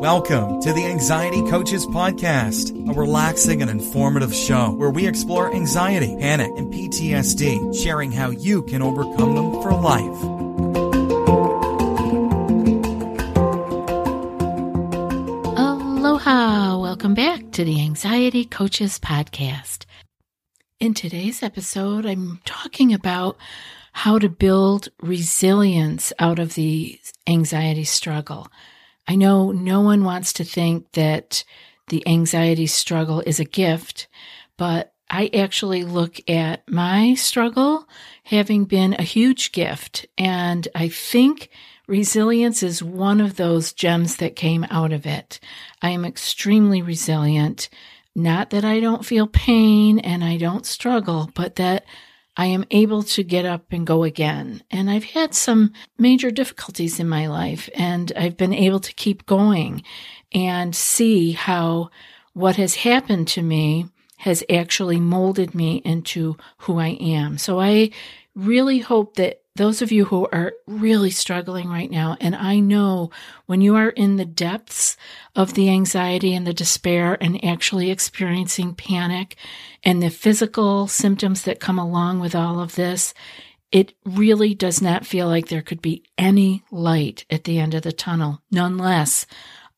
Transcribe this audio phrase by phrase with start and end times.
[0.00, 6.16] Welcome to the Anxiety Coaches Podcast, a relaxing and informative show where we explore anxiety,
[6.18, 10.22] panic, and PTSD, sharing how you can overcome them for life.
[15.58, 16.78] Aloha!
[16.78, 19.84] Welcome back to the Anxiety Coaches Podcast.
[20.78, 23.36] In today's episode, I'm talking about
[23.92, 28.48] how to build resilience out of the anxiety struggle.
[29.06, 31.44] I know no one wants to think that
[31.88, 34.08] the anxiety struggle is a gift,
[34.56, 37.88] but I actually look at my struggle
[38.24, 40.06] having been a huge gift.
[40.16, 41.50] And I think
[41.88, 45.40] resilience is one of those gems that came out of it.
[45.82, 47.68] I am extremely resilient.
[48.14, 51.84] Not that I don't feel pain and I don't struggle, but that
[52.36, 54.62] I am able to get up and go again.
[54.70, 59.26] And I've had some major difficulties in my life, and I've been able to keep
[59.26, 59.82] going
[60.32, 61.90] and see how
[62.32, 63.86] what has happened to me
[64.18, 67.38] has actually molded me into who I am.
[67.38, 67.90] So I
[68.34, 73.10] really hope that those of you who are really struggling right now, and I know
[73.46, 74.96] when you are in the depths
[75.34, 79.36] of the anxiety and the despair and actually experiencing panic
[79.82, 83.12] and the physical symptoms that come along with all of this,
[83.72, 87.82] it really does not feel like there could be any light at the end of
[87.82, 89.26] the tunnel, none less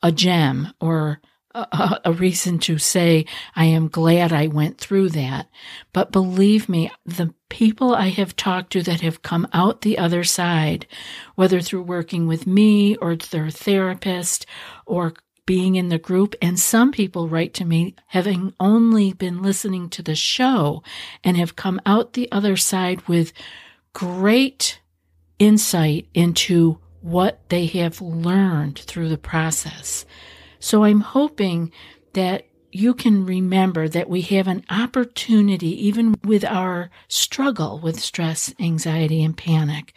[0.02, 1.20] a gem or
[1.54, 5.48] a, a, reason to say, I am glad I went through that.
[5.92, 10.24] But believe me, the people I have talked to that have come out the other
[10.24, 10.86] side,
[11.34, 14.46] whether through working with me or their therapist
[14.86, 19.88] or being in the group, and some people write to me having only been listening
[19.90, 20.82] to the show
[21.24, 23.32] and have come out the other side with
[23.92, 24.80] great
[25.38, 30.06] insight into what they have learned through the process.
[30.62, 31.72] So I'm hoping
[32.12, 38.54] that you can remember that we have an opportunity, even with our struggle with stress,
[38.60, 39.92] anxiety, and panic,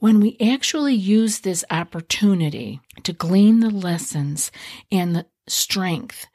[0.00, 4.50] when we actually use this opportunity to glean the lessons
[4.90, 6.26] and the strength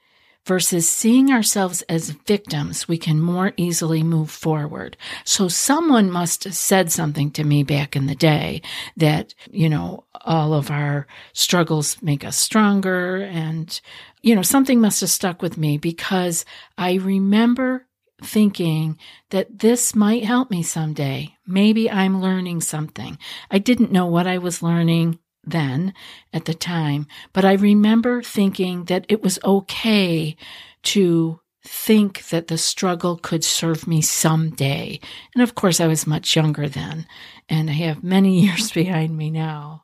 [0.46, 4.98] versus seeing ourselves as victims, we can more easily move forward.
[5.24, 8.62] So someone must have said something to me back in the day
[8.98, 13.18] that, you know, all of our struggles make us stronger.
[13.18, 13.80] And,
[14.22, 16.46] you know, something must have stuck with me because
[16.78, 17.88] I remember
[18.24, 18.98] thinking
[19.32, 21.36] that this might help me someday.
[21.48, 23.18] Maybe I'm learning something.
[23.50, 25.94] I didn't know what I was learning then
[26.34, 30.36] at the time, but I remember thinking that it was okay
[30.84, 35.00] to think that the struggle could serve me someday.
[35.34, 37.06] And of course, I was much younger then,
[37.48, 39.84] and I have many years behind me now.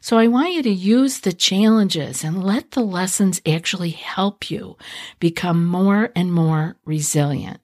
[0.00, 4.76] So I want you to use the challenges and let the lessons actually help you
[5.18, 7.60] become more and more resilient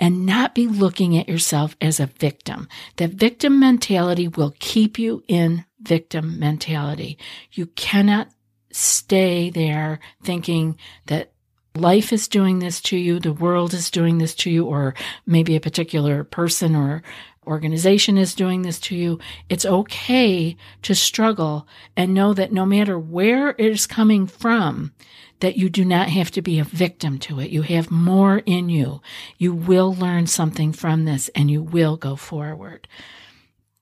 [0.00, 2.68] and not be looking at yourself as a victim.
[2.96, 7.18] That victim mentality will keep you in victim mentality.
[7.52, 8.28] You cannot
[8.70, 11.32] stay there thinking that
[11.74, 14.94] life is doing this to you, the world is doing this to you, or
[15.26, 17.02] maybe a particular person or
[17.46, 19.18] organization is doing this to you.
[19.48, 21.66] It's okay to struggle
[21.96, 24.92] and know that no matter where it is coming from,
[25.40, 27.50] that you do not have to be a victim to it.
[27.50, 29.00] You have more in you.
[29.38, 32.86] You will learn something from this and you will go forward.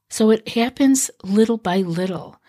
[0.09, 2.41] So it happens little by little.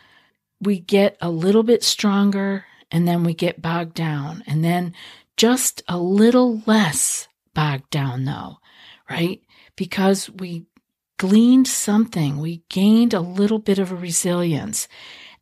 [0.62, 4.94] We get a little bit stronger and then we get bogged down and then
[5.36, 8.58] just a little less bogged down though,
[9.10, 9.42] right?
[9.76, 10.66] Because we
[11.18, 12.38] gleaned something.
[12.38, 14.88] We gained a little bit of a resilience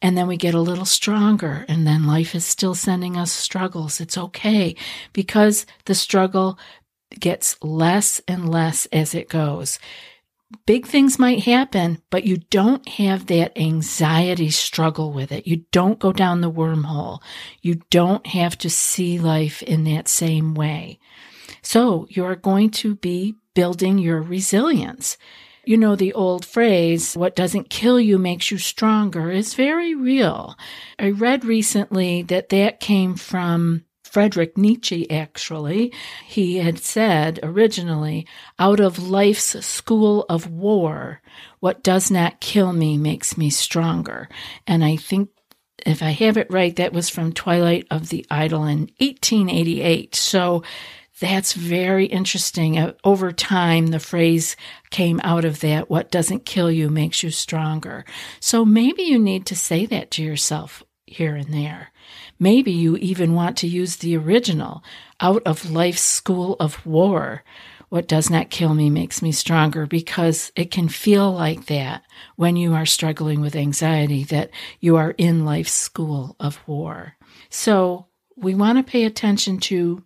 [0.01, 3.99] and then we get a little stronger and then life is still sending us struggles.
[4.01, 4.75] It's okay
[5.13, 6.59] because the struggle
[7.19, 9.79] gets less and less as it goes.
[10.65, 15.47] Big things might happen, but you don't have that anxiety struggle with it.
[15.47, 17.19] You don't go down the wormhole.
[17.61, 20.99] You don't have to see life in that same way.
[21.61, 25.17] So you're going to be building your resilience.
[25.65, 30.55] You know, the old phrase, what doesn't kill you makes you stronger, is very real.
[30.99, 33.83] I read recently that that came from
[34.15, 35.91] Friedrich Nietzsche, actually.
[36.25, 38.25] He had said originally,
[38.57, 41.21] out of life's school of war,
[41.59, 44.29] what does not kill me makes me stronger.
[44.65, 45.31] And I think
[45.85, 50.15] if I have it right, that was from Twilight of the Idols in 1888.
[50.15, 50.63] So
[51.19, 52.79] that's very interesting.
[52.79, 54.55] Uh, over time, the phrase
[54.91, 58.05] came out of that what doesn't kill you makes you stronger.
[58.39, 60.85] So maybe you need to say that to yourself
[61.15, 61.91] here and there.
[62.39, 64.83] Maybe you even want to use the original,
[65.19, 67.43] Out of Life's School of War.
[67.89, 72.03] What does not kill me makes me stronger because it can feel like that
[72.35, 77.15] when you are struggling with anxiety, that you are in life's school of war.
[77.49, 80.03] So we want to pay attention to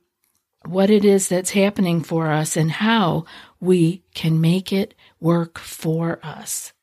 [0.66, 3.26] what it is that's happening for us and how
[3.60, 6.74] we can make it work for us.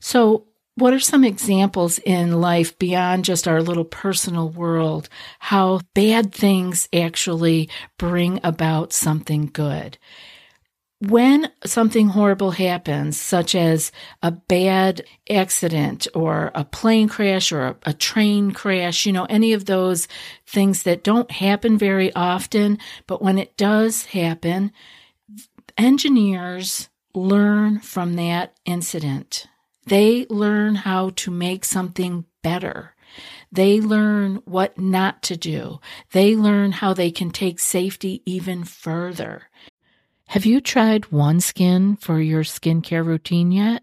[0.00, 0.46] So,
[0.78, 5.08] what are some examples in life beyond just our little personal world?
[5.38, 9.98] How bad things actually bring about something good
[11.00, 13.92] when something horrible happens, such as
[14.22, 19.52] a bad accident or a plane crash or a, a, train crash, you know, any
[19.52, 20.08] of those
[20.46, 24.72] things that don't happen very often, but when it does happen,
[25.76, 29.46] engineers learn from that incident.
[29.88, 32.94] They learn how to make something better.
[33.50, 35.80] They learn what not to do.
[36.12, 39.48] They learn how they can take safety even further.
[40.26, 43.82] Have you tried OneSkin for your skincare routine yet?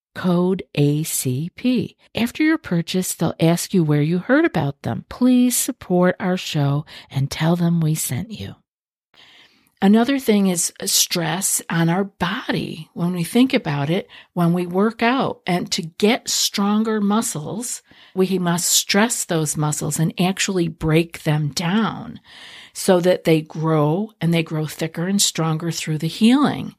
[0.13, 1.95] code ACP.
[2.15, 5.05] After your purchase, they'll ask you where you heard about them.
[5.09, 8.55] Please support our show and tell them we sent you.
[9.83, 12.91] Another thing is stress on our body.
[12.93, 17.81] When we think about it, when we work out and to get stronger muscles,
[18.13, 22.19] we must stress those muscles and actually break them down
[22.73, 26.75] so that they grow and they grow thicker and stronger through the healing.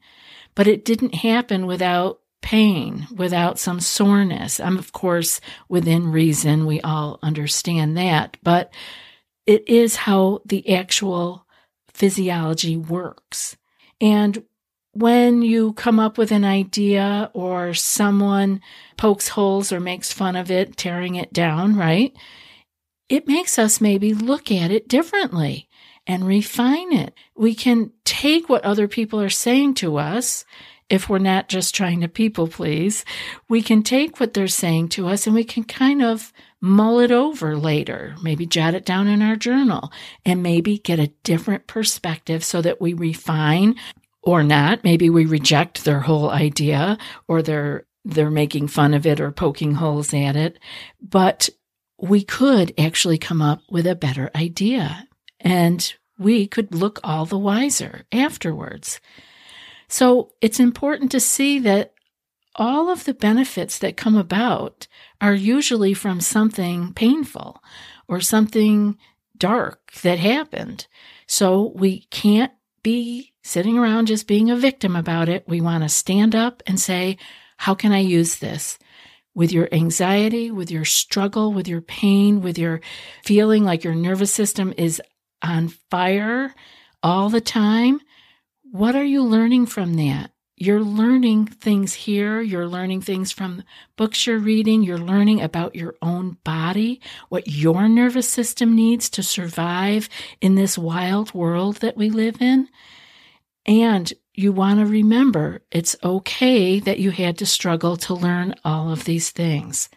[0.55, 4.59] But it didn't happen without pain, without some soreness.
[4.59, 6.67] I'm, of course, within reason.
[6.67, 8.71] We all understand that, but
[9.47, 11.47] it is how the actual
[11.87, 13.57] physiology works.
[13.99, 14.43] And
[14.91, 18.61] when you come up with an idea or someone
[18.97, 22.15] pokes holes or makes fun of it, tearing it down, right?
[23.09, 25.67] It makes us maybe look at it differently
[26.05, 27.13] and refine it.
[27.35, 30.45] We can take what other people are saying to us
[30.93, 33.03] if we're not just trying to people please,
[33.49, 36.31] we can take what they're saying to us and we can kind of
[36.61, 39.91] mull it over later, maybe jot it down in our journal,
[40.23, 43.73] and maybe get a different perspective so that we refine
[44.21, 44.83] or not.
[44.83, 49.73] Maybe we reject their whole idea or they're they're making fun of it or poking
[49.73, 50.59] holes at it,
[51.01, 51.49] but
[51.97, 55.07] we could actually come up with a better idea
[55.39, 58.99] and we could look all the wiser afterwards.
[59.87, 61.93] So it's important to see that
[62.55, 64.87] all of the benefits that come about
[65.19, 67.63] are usually from something painful
[68.07, 68.97] or something
[69.37, 70.87] dark that happened.
[71.27, 72.51] So we can't
[72.83, 75.45] be sitting around just being a victim about it.
[75.47, 77.17] We want to stand up and say,
[77.57, 78.77] how can I use this?
[79.35, 82.81] With your anxiety, with your struggle, with your pain, with your
[83.23, 85.01] feeling like your nervous system is
[85.41, 86.53] on fire
[87.01, 87.99] all the time,
[88.73, 90.31] what are you learning from that?
[90.55, 92.41] You're learning things here.
[92.41, 93.61] You're learning things from
[93.97, 94.81] books you're reading.
[94.81, 96.99] You're learning about your own body,
[97.29, 100.09] what your nervous system needs to survive
[100.41, 102.67] in this wild world that we live in.
[103.67, 108.91] And you want to remember it's okay that you had to struggle to learn all
[108.91, 109.87] of these things.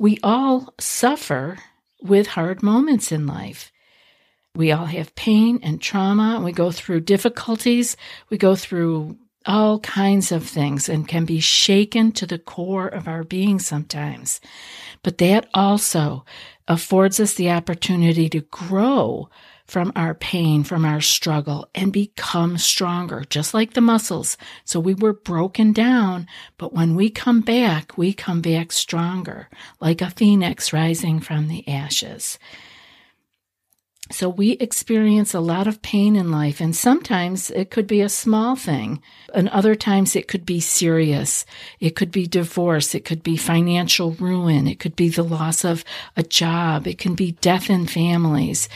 [0.00, 1.58] We all suffer
[2.02, 3.70] with hard moments in life.
[4.58, 6.34] We all have pain and trauma.
[6.34, 7.96] And we go through difficulties.
[8.28, 13.06] We go through all kinds of things and can be shaken to the core of
[13.06, 14.40] our being sometimes.
[15.04, 16.24] But that also
[16.66, 19.30] affords us the opportunity to grow
[19.64, 24.36] from our pain, from our struggle, and become stronger, just like the muscles.
[24.64, 29.48] So we were broken down, but when we come back, we come back stronger,
[29.80, 32.40] like a phoenix rising from the ashes.
[34.10, 38.08] So we experience a lot of pain in life, and sometimes it could be a
[38.08, 39.02] small thing,
[39.34, 41.44] and other times it could be serious.
[41.78, 45.84] It could be divorce, it could be financial ruin, it could be the loss of
[46.16, 48.68] a job, it can be death in families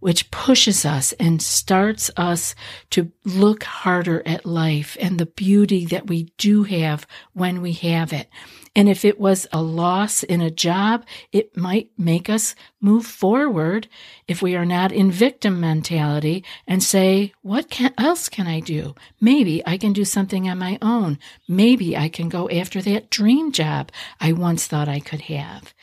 [0.00, 2.54] which pushes us and starts us
[2.88, 8.12] to look harder at life and the beauty that we do have when we have
[8.12, 8.28] it.
[8.76, 13.88] And if it was a loss in a job, it might make us move forward
[14.28, 18.94] if we are not in victim mentality and say, what can, else can I do?
[19.20, 21.18] Maybe I can do something on my own.
[21.48, 25.74] Maybe I can go after that dream job I once thought I could have.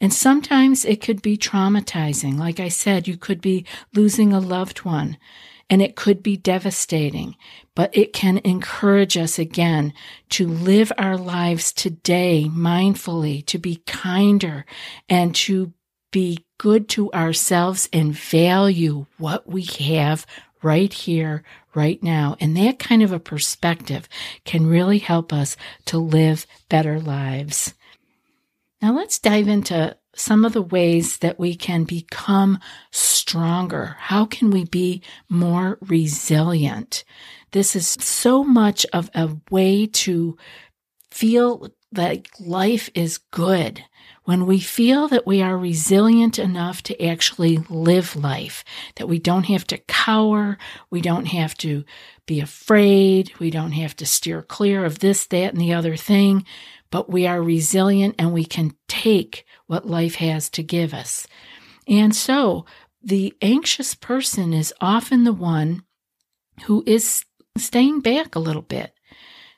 [0.00, 2.38] And sometimes it could be traumatizing.
[2.38, 3.64] Like I said, you could be
[3.94, 5.16] losing a loved one
[5.72, 7.34] and it could be devastating,
[7.74, 9.94] but it can encourage us again
[10.28, 14.66] to live our lives today mindfully, to be kinder
[15.08, 15.72] and to
[16.10, 20.26] be good to ourselves and value what we have
[20.62, 21.42] right here,
[21.74, 22.36] right now.
[22.38, 24.10] And that kind of a perspective
[24.44, 27.72] can really help us to live better lives.
[28.82, 32.58] Now let's dive into some of the ways that we can become
[32.90, 33.96] stronger.
[33.98, 37.04] How can we be more resilient?
[37.52, 40.36] This is so much of a way to
[41.10, 43.84] feel that life is good.
[44.24, 48.64] When we feel that we are resilient enough to actually live life,
[48.96, 50.58] that we don't have to cower,
[50.90, 51.84] we don't have to
[52.26, 56.46] be afraid, we don't have to steer clear of this, that, and the other thing,
[56.90, 61.26] but we are resilient and we can take what life has to give us.
[61.88, 62.64] And so
[63.02, 65.82] the anxious person is often the one
[66.64, 67.24] who is
[67.56, 68.92] staying back a little bit,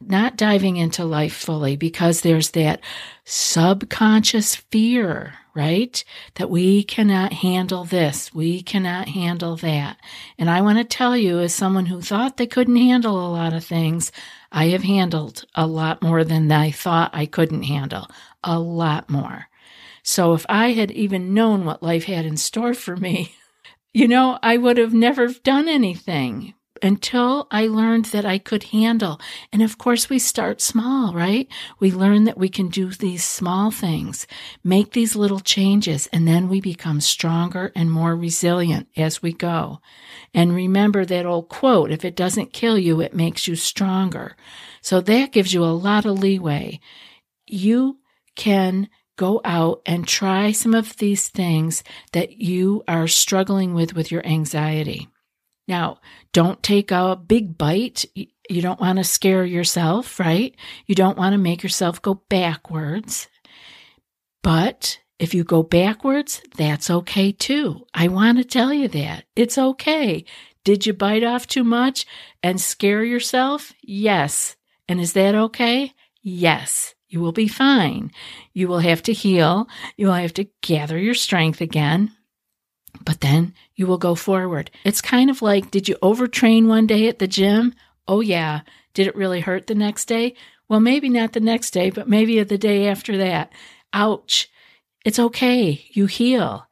[0.01, 2.81] not diving into life fully because there's that
[3.25, 6.05] subconscious fear, right?
[6.35, 8.35] That we cannot handle this.
[8.35, 9.99] We cannot handle that.
[10.39, 13.53] And I want to tell you, as someone who thought they couldn't handle a lot
[13.53, 14.11] of things,
[14.51, 18.09] I have handled a lot more than I thought I couldn't handle.
[18.43, 19.49] A lot more.
[20.05, 23.35] So if I had even known what life had in store for me,
[23.95, 29.19] you know, I would have never done anything until I learned that I could handle.
[29.51, 31.49] And of course, we start small, right?
[31.81, 34.27] We learn that we can do these small things,
[34.63, 39.81] make these little changes, and then we become stronger and more resilient as we go.
[40.35, 44.37] And remember that old quote, if it doesn't kill you, it makes you stronger.
[44.83, 46.81] So that gives you a lot of leeway.
[47.47, 48.01] You
[48.37, 54.11] can go out and try some of these things that you are struggling with with
[54.11, 55.09] your anxiety.
[55.67, 56.01] Now,
[56.33, 58.05] don't take a big bite.
[58.15, 60.55] You don't want to scare yourself, right?
[60.87, 63.29] You don't want to make yourself go backwards.
[64.43, 67.87] But if you go backwards, that's okay too.
[67.95, 69.25] I want to tell you that.
[69.35, 70.25] It's okay.
[70.65, 72.07] Did you bite off too much
[72.43, 73.73] and scare yourself?
[73.83, 74.57] Yes.
[74.89, 75.93] And is that okay?
[76.23, 76.95] Yes.
[77.15, 78.11] You will be fine.
[78.53, 79.69] You will have to heal.
[79.97, 82.13] You will have to gather your strength again
[83.05, 84.71] but then you will go forward.
[84.85, 87.75] It's kind of like, did you overtrain one day at the gym?
[88.07, 88.61] Oh, yeah.
[88.93, 90.35] Did it really hurt the next day?
[90.69, 93.53] Well, maybe not the next day, but maybe the day after that.
[93.93, 94.51] Ouch.
[95.05, 95.85] It's okay.
[95.91, 96.67] You heal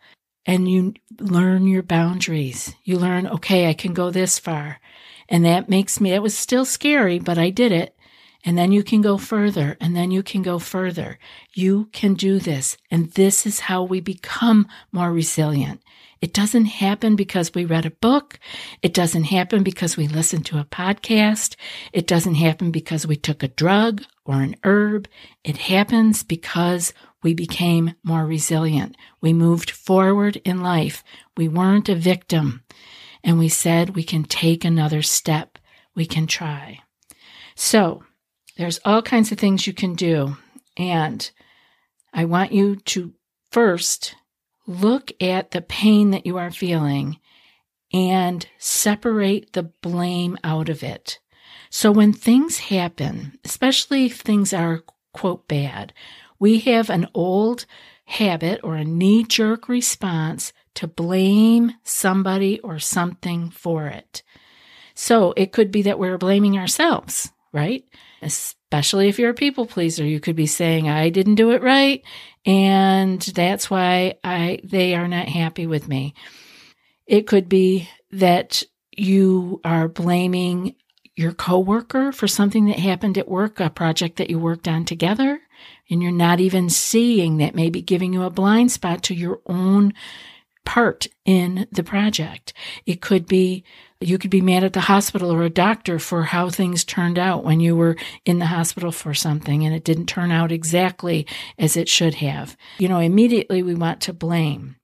[0.46, 2.75] and you learn your boundaries.
[2.84, 4.80] You learn, okay, I can go this far.
[5.28, 7.96] And that makes me, it was still scary, but I did it.
[8.44, 11.18] And then you can go further and then you can go further.
[11.52, 12.76] You can do this.
[12.90, 15.80] And this is how we become more resilient.
[16.20, 18.38] It doesn't happen because we read a book.
[18.80, 21.56] It doesn't happen because we listened to a podcast.
[21.92, 25.08] It doesn't happen because we took a drug or an herb.
[25.42, 28.96] It happens because we became more resilient.
[29.20, 31.02] We moved forward in life.
[31.37, 32.62] We weren't a victim.
[33.25, 35.58] And we said we can take another step.
[35.94, 36.80] We can try.
[37.56, 38.04] So
[38.56, 40.37] there's all kinds of things you can do.
[40.76, 41.30] And
[42.12, 43.12] I want you to
[43.50, 44.14] first
[44.66, 47.18] look at the pain that you are feeling
[47.92, 51.18] and separate the blame out of it.
[51.71, 55.92] So when things happen, especially if things are quote bad,
[56.38, 57.66] we have an old
[58.04, 64.23] habit or a knee jerk response to blame somebody or something for it.
[64.94, 67.85] So it could be that we're blaming ourselves right?
[68.23, 72.02] Especially if you're a people pleaser, you could be saying, I didn't do it right.
[72.47, 76.14] And that's why I, they are not happy with me.
[77.07, 78.62] It could be that
[78.97, 80.76] you are blaming
[81.14, 85.41] your coworker for something that happened at work, a project that you worked on together,
[85.91, 89.93] and you're not even seeing that maybe giving you a blind spot to your own
[90.64, 92.52] part in the project.
[92.87, 93.64] It could be
[94.06, 97.44] you could be mad at the hospital or a doctor for how things turned out
[97.44, 101.26] when you were in the hospital for something and it didn't turn out exactly
[101.59, 102.56] as it should have.
[102.78, 104.76] You know, immediately we want to blame.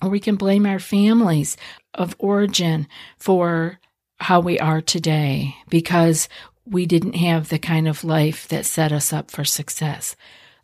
[0.00, 1.56] Or we can blame our families
[1.94, 2.86] of origin
[3.18, 3.80] for
[4.20, 6.28] how we are today because
[6.64, 10.14] we didn't have the kind of life that set us up for success.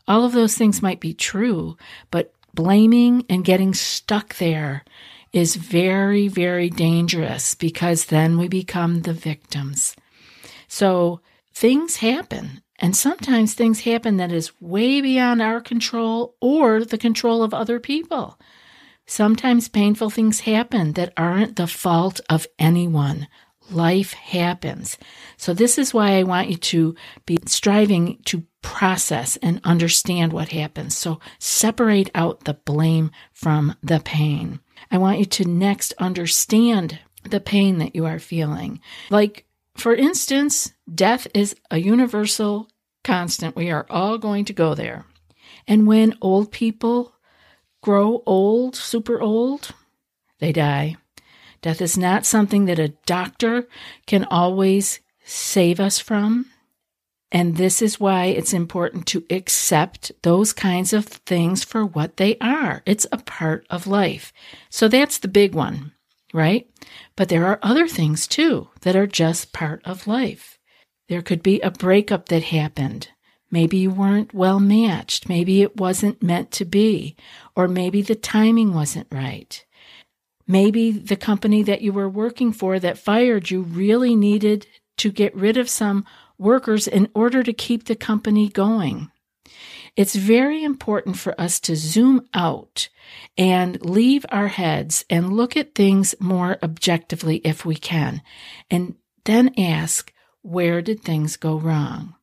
[0.07, 1.77] All of those things might be true,
[2.11, 4.85] but blaming and getting stuck there
[5.35, 9.97] is very, very dangerous because then we become the victims.
[10.69, 11.21] So
[11.53, 12.63] things happen.
[12.79, 17.81] And sometimes things happen that is way beyond our control or the control of other
[17.81, 18.39] people.
[19.07, 23.27] Sometimes painful things happen that aren't the fault of anyone.
[23.71, 24.99] Life happens.
[25.37, 30.51] So, this is why I want you to be striving to process and understand what
[30.51, 30.97] happens.
[30.97, 34.61] So, separate out the blame from the pain.
[34.91, 38.81] I want you to next understand the pain that you are feeling.
[39.11, 42.69] Like, for instance, death is a universal
[43.03, 43.57] constant.
[43.57, 45.05] We are all going to go there.
[45.67, 47.13] And when old people
[47.83, 49.71] grow old, super old,
[50.39, 50.97] they die.
[51.63, 53.67] Death is not something that a doctor
[54.07, 56.47] can always save us from.
[57.33, 62.37] And this is why it's important to accept those kinds of things for what they
[62.39, 62.83] are.
[62.87, 64.33] It's a part of life.
[64.71, 65.93] So that's the big one,
[66.33, 66.69] right?
[67.17, 70.59] But there are other things too that are just part of life.
[71.09, 73.09] There could be a breakup that happened.
[73.51, 75.29] Maybe you weren't well matched.
[75.29, 77.17] Maybe it wasn't meant to be.
[77.55, 79.65] Or maybe the timing wasn't right.
[80.47, 84.67] Maybe the company that you were working for that fired you really needed
[84.99, 86.05] to get rid of some
[86.39, 89.11] workers in order to keep the company going.
[89.97, 92.89] It's very important for us to zoom out
[93.39, 98.23] and leave our heads and look at things more objectively if we can,
[98.71, 102.15] and then ask, where did things go wrong?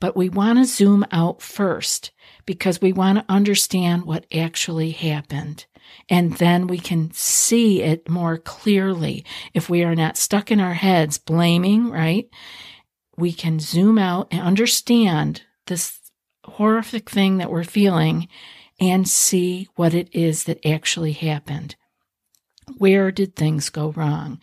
[0.00, 2.10] But we want to zoom out first
[2.46, 5.66] because we want to understand what actually happened.
[6.08, 9.24] And then we can see it more clearly.
[9.54, 12.28] If we are not stuck in our heads blaming, right?
[13.18, 15.98] We can zoom out and understand this
[16.44, 18.28] horrific thing that we're feeling
[18.80, 21.74] and see what it is that actually happened.
[22.76, 24.40] Where did things go wrong?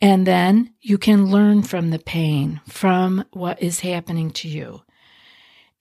[0.00, 4.82] And then you can learn from the pain, from what is happening to you.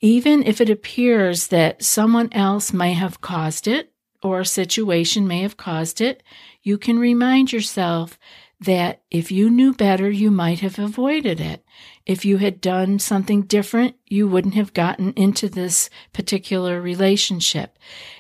[0.02, 3.92] Even if it appears that someone else may have caused it,
[4.24, 6.24] or a situation may have caused it,
[6.64, 8.18] you can remind yourself
[8.60, 11.64] that if you knew better, you might have avoided it.
[12.06, 17.78] If you had done something different, you wouldn't have gotten into this particular relationship.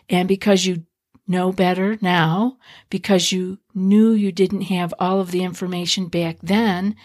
[0.10, 0.86] And because you
[1.28, 2.58] know better now,
[2.89, 6.95] because you knew you didn't have all of the information back then,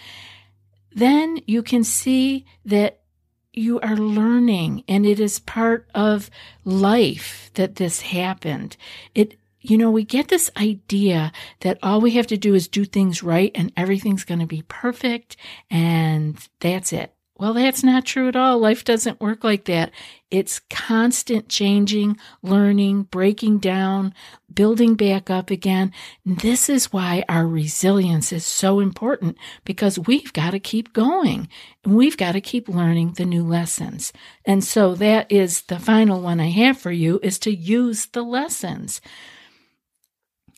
[0.93, 3.01] then you can see that
[3.53, 6.31] you are learning and it is part of
[6.65, 8.77] life that this happened.
[9.15, 12.85] It, you know, we get this idea that all we have to do is do
[12.85, 15.37] things right and everything's going to be perfect
[15.71, 17.15] and that's it.
[17.41, 18.59] Well, that's not true at all.
[18.59, 19.93] Life doesn't work like that.
[20.31, 24.13] It's constant changing, learning, breaking down,
[24.53, 25.91] building back up again.
[26.27, 31.49] This is why our resilience is so important because we've got to keep going
[31.83, 34.13] and we've got to keep learning the new lessons.
[34.45, 38.23] And so that is the final one I have for you is to use the
[38.23, 39.01] lessons.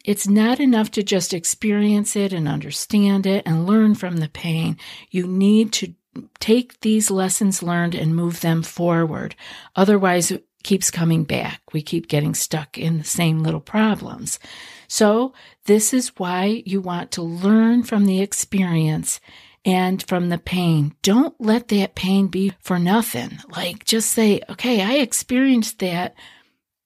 [0.04, 4.76] It's not enough to just experience it and understand it and learn from the pain.
[5.10, 5.94] You need to
[6.40, 9.34] take these lessons learned and move them forward.
[9.76, 11.60] Otherwise, it keeps coming back.
[11.72, 14.38] We keep getting stuck in the same little problems.
[14.88, 15.32] So,
[15.64, 19.20] this is why you want to learn from the experience
[19.64, 20.94] and from the pain.
[21.02, 23.38] Don't let that pain be for nothing.
[23.56, 26.14] Like, just say, okay, I experienced that,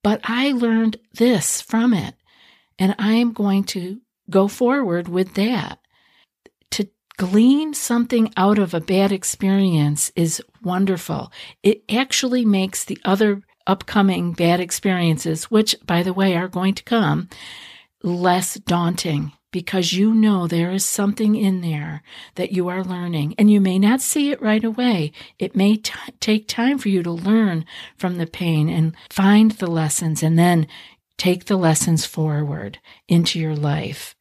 [0.02, 2.14] but I learned this from it,
[2.78, 5.78] and I am going to go forward with that
[6.72, 11.32] To glean something out of a bad experience is wonderful.
[11.62, 16.84] It actually makes the other upcoming bad experiences, which, by the way, are going to
[16.84, 17.28] come,
[18.02, 22.02] less daunting because you know there is something in there
[22.34, 25.12] that you are learning and you may not see it right away.
[25.38, 27.64] It may t- take time for you to learn
[27.96, 30.66] from the pain and find the lessons and then
[31.18, 34.14] take the lessons forward into your life.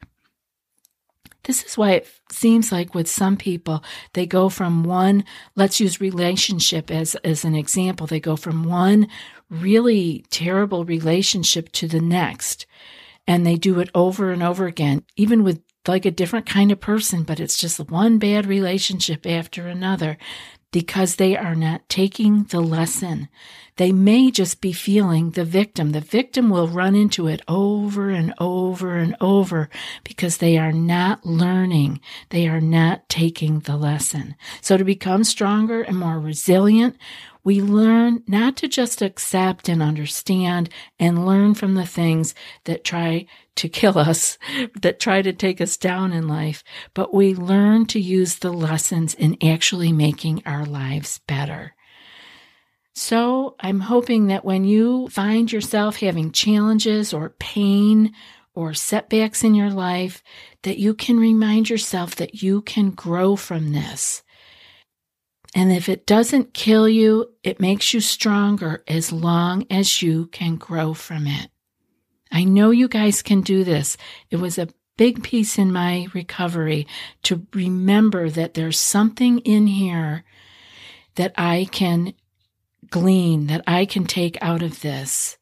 [1.43, 5.23] This is why it seems like with some people, they go from one,
[5.55, 8.07] let's use relationship as, as an example.
[8.07, 9.07] They go from one
[9.49, 12.65] really terrible relationship to the next.
[13.27, 16.79] And they do it over and over again, even with like a different kind of
[16.79, 20.17] person, but it's just one bad relationship after another
[20.75, 23.29] because they are not taking the lesson.
[23.77, 25.93] They may just be feeling the victim.
[25.93, 29.69] The victim will run into it over and over and over
[30.03, 32.01] because they are not learning.
[32.27, 34.35] They are not taking the lesson.
[34.59, 36.97] So to become stronger and more resilient,
[37.45, 40.67] we learn not to just accept and understand
[40.99, 42.33] and learn from the things
[42.65, 44.37] that try to kill us,
[44.81, 49.13] that try to take us down in life, but we learn to use the lessons
[49.13, 51.75] in actually making our lives better.
[52.95, 58.13] So I'm hoping that when you find yourself having challenges or pain
[58.55, 60.23] or setbacks in your life,
[60.63, 64.23] that you can remind yourself that you can grow from this
[65.55, 70.57] and if it doesn't kill you, it makes you stronger as long as you can
[70.57, 71.49] grow from it.
[72.29, 73.95] I know you guys can do this.
[74.29, 76.85] It was a big piece in my recovery
[77.23, 80.25] to remember that there's something in here
[81.15, 82.13] that I can
[82.89, 85.37] glean, that I can take out of this.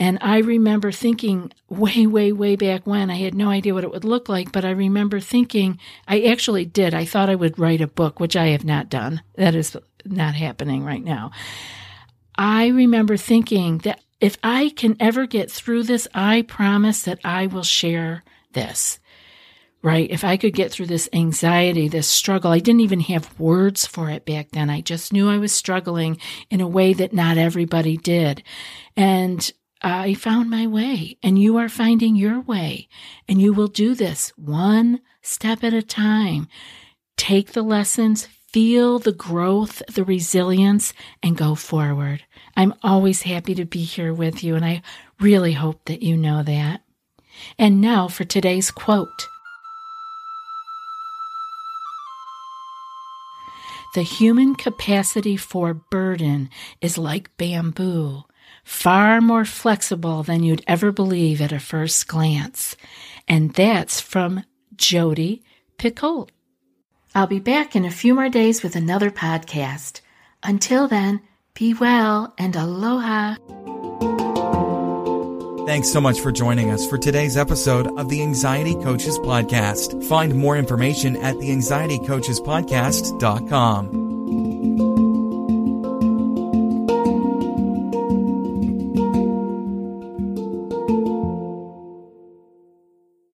[0.00, 3.90] And I remember thinking way, way, way back when, I had no idea what it
[3.90, 6.94] would look like, but I remember thinking, I actually did.
[6.94, 9.20] I thought I would write a book, which I have not done.
[9.36, 11.32] That is not happening right now.
[12.34, 17.46] I remember thinking that if I can ever get through this, I promise that I
[17.46, 19.00] will share this.
[19.82, 20.10] Right?
[20.10, 24.08] If I could get through this anxiety, this struggle, I didn't even have words for
[24.08, 24.70] it back then.
[24.70, 26.18] I just knew I was struggling
[26.50, 28.42] in a way that not everybody did.
[28.94, 29.50] And
[29.82, 32.88] I found my way and you are finding your way
[33.28, 36.48] and you will do this one step at a time.
[37.16, 42.24] Take the lessons, feel the growth, the resilience, and go forward.
[42.56, 44.82] I'm always happy to be here with you, and I
[45.20, 46.82] really hope that you know that.
[47.58, 49.28] And now for today's quote
[53.94, 56.48] The human capacity for burden
[56.80, 58.24] is like bamboo
[58.64, 62.76] far more flexible than you'd ever believe at a first glance.
[63.28, 64.44] And that's from
[64.76, 65.42] Jodi
[65.78, 66.30] Picoult.
[67.14, 70.00] I'll be back in a few more days with another podcast.
[70.42, 71.20] Until then,
[71.54, 73.36] be well and aloha.
[75.66, 80.02] Thanks so much for joining us for today's episode of the Anxiety Coaches Podcast.
[80.08, 83.99] Find more information at the anxietycoachespodcast.com.